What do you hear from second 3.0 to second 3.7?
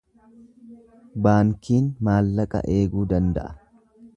danda’a.